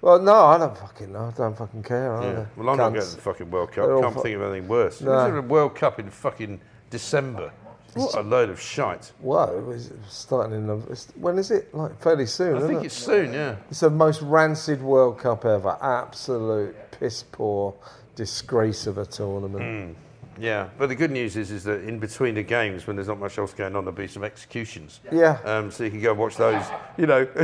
[0.00, 1.26] Well, no, I don't fucking know.
[1.34, 2.06] I don't fucking care.
[2.22, 2.28] Yeah.
[2.28, 2.48] either.
[2.56, 2.94] Well, I'm not Cunts.
[2.94, 3.94] going to the fucking World They're Cup.
[3.94, 4.98] all Can't fu- think of anything worse.
[5.00, 7.52] There's a World Cup in fucking December.
[7.94, 9.10] What a load of shite.
[9.20, 10.66] Whoa, it's starting in.
[10.68, 11.74] the- When is it?
[11.74, 12.54] Like fairly soon.
[12.54, 12.86] I isn't think it?
[12.86, 13.56] it's soon, yeah.
[13.68, 15.76] It's the most rancid World Cup ever.
[15.80, 17.74] Absolute piss poor
[18.14, 19.96] disgrace of a tournament.
[20.38, 23.18] Yeah, but the good news is, is that in between the games, when there's not
[23.18, 25.00] much else going on, there'll be some executions.
[25.12, 25.38] Yeah.
[25.44, 26.64] Um, so you can go and watch those.
[26.96, 27.26] You know,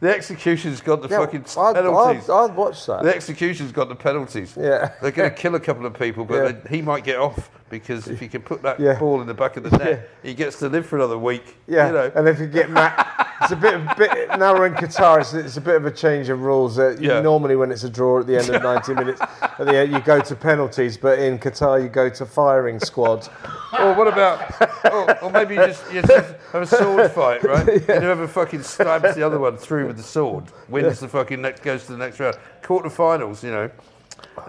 [0.00, 2.28] the execution's got the Yeah, fucking I'd, penalties.
[2.30, 3.02] I'd, I'd watch that.
[3.02, 4.56] the execution's got the penalties.
[4.58, 4.92] Yeah.
[5.02, 6.52] They're going to kill a couple of people, but Yeah.
[6.64, 8.98] they- he might get off because if he can put that Yeah.
[8.98, 11.56] ball in the back of the net, he gets to live for another week.
[11.68, 12.12] Yeah, You know.
[12.16, 13.06] and if you get mad,
[13.42, 15.20] it's a bit, of, bit now we're in Qatar.
[15.20, 16.78] It's, it's a bit of a change of rules.
[16.80, 17.20] Uh, Yeah.
[17.20, 20.00] Normally, when it's a draw at the end of 90 minutes, at the end, you
[20.00, 23.28] go to penalties, but in Qatar, you go to firing squad.
[23.78, 24.50] Or what about,
[24.92, 27.68] or, or maybe you just, you just have a sword fight, right?
[27.88, 31.62] And whoever fucking stabs the other one through with the sword wins the fucking next,
[31.62, 32.36] goes to the next round.
[32.62, 33.70] Quarterfinals, you know,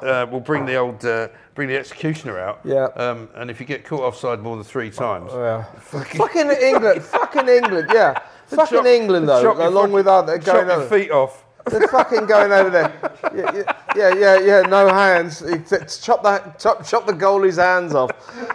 [0.03, 2.59] uh, will bring the old, uh, bring the executioner out.
[2.63, 2.85] Yeah.
[2.95, 5.63] Um, and if you get caught offside more than three times, Yeah.
[5.79, 10.37] fucking England, fucking England, yeah, fucking chop- England though, chop your along fucking- with other
[10.37, 10.97] chop going your over.
[10.99, 11.45] feet off.
[11.65, 12.91] They're fucking going over there.
[13.33, 15.41] Yeah, yeah, yeah, yeah, yeah, no hands.
[15.41, 18.11] It's- it's Chop that, chop, chop the goalie's hands off.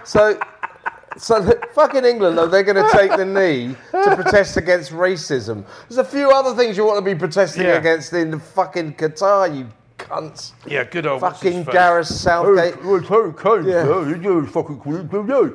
[0.06, 0.38] So,
[1.16, 5.64] so the- fucking England though, they're going to take the knee to protest against racism.
[5.88, 7.76] There's a few other things you want to be protesting Yeah.
[7.78, 9.66] against in fucking Qatar, you
[9.98, 10.52] cunts.
[10.66, 11.64] Yeah, good old Fucking?
[11.64, 12.74] Gareth Southgate.
[12.82, 13.84] It's okay, Yeah.
[13.84, 14.08] sir.
[14.08, 14.92] You know, fucking cool.
[14.94, 15.08] You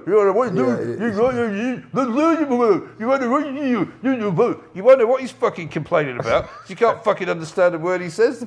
[0.07, 0.81] know what you Yeah, do?
[0.81, 5.31] it You know, you- you- you wonder what you you you you wonder what he's
[5.31, 6.49] fucking complaining about.
[6.67, 8.39] You can't fucking understand a word he says.
[8.39, 8.45] The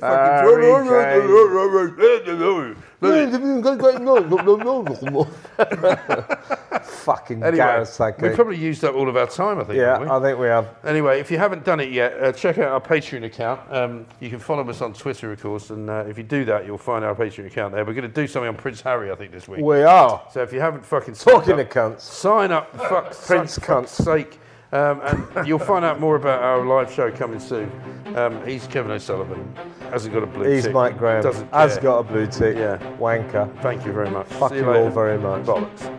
[6.81, 8.35] fucking Anyway, Gareth we Southgate.
[8.35, 9.77] probably used up all of our time, I think.
[9.77, 10.07] Yeah, we?
[10.07, 10.67] I think we have.
[10.83, 13.61] Anyway, if you haven't done it yet, uh, check out our Patreon account.
[13.69, 16.45] Um, you can follow us on Twitter, of course, and and uh, if you do
[16.45, 17.85] that, you'll find our Patreon account there.
[17.85, 19.61] We're going to do something on Prince Harry, I think, this week.
[19.61, 20.27] We are.
[20.31, 22.01] So if you haven't fucking Talking up, to cunts.
[22.01, 24.39] Sign up, fuck, Prince cunt's sake.
[24.71, 24.99] Um,
[25.35, 27.71] and you'll find out more about our live show coming soon.
[28.15, 29.55] Um, he's Kevin O'Sullivan.
[29.91, 30.73] Hasn't got a blue He's tick.
[30.73, 31.21] Mike Graham.
[31.21, 31.59] Doesn't care.
[31.59, 32.57] Has got a blue tick.
[32.57, 32.79] Yeah.
[32.97, 33.55] Wanker.
[33.61, 34.25] Thank you very much.
[34.25, 35.43] Fuck See you, you all very much.
[35.43, 35.91] Bollocks.